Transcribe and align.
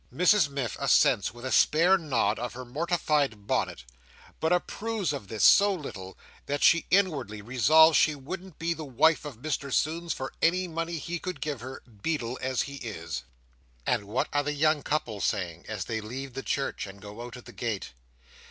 Mrs 0.11 0.49
Miff 0.49 0.75
assents 0.79 1.31
with 1.31 1.45
a 1.45 1.51
spare 1.51 1.95
nod 1.95 2.39
of 2.39 2.53
her 2.53 2.65
mortified 2.65 3.45
bonnet; 3.45 3.83
but 4.39 4.51
approves 4.51 5.13
of 5.13 5.27
this 5.27 5.43
so 5.43 5.71
little, 5.75 6.17
that 6.47 6.63
she 6.63 6.87
inwardly 6.89 7.39
resolves 7.39 7.97
she 7.99 8.15
wouldn't 8.15 8.57
be 8.57 8.73
the 8.73 8.83
wife 8.83 9.25
of 9.25 9.37
Mr 9.43 9.71
Sownds 9.71 10.11
for 10.11 10.33
any 10.41 10.67
money 10.67 10.97
he 10.97 11.19
could 11.19 11.39
give 11.39 11.61
her, 11.61 11.83
Beadle 11.85 12.39
as 12.41 12.63
he 12.63 12.77
is. 12.77 13.25
And 13.85 14.05
what 14.05 14.27
are 14.33 14.41
the 14.41 14.53
young 14.53 14.81
couple 14.81 15.21
saying 15.21 15.65
as 15.67 15.85
they 15.85 16.01
leave 16.01 16.33
the 16.33 16.41
church, 16.41 16.87
and 16.87 16.99
go 16.99 17.21
out 17.21 17.37
at 17.37 17.45
the 17.45 17.53
gate? 17.53 17.91